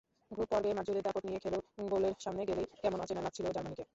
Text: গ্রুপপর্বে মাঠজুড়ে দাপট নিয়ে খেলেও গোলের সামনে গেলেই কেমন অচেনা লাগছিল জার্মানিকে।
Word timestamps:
গ্রুপপর্বে 0.31 0.69
মাঠজুড়ে 0.73 1.01
দাপট 1.01 1.23
নিয়ে 1.25 1.41
খেলেও 1.43 1.61
গোলের 1.91 2.15
সামনে 2.19 2.43
গেলেই 2.49 2.67
কেমন 2.81 2.99
অচেনা 3.01 3.21
লাগছিল 3.21 3.45
জার্মানিকে। 3.49 3.85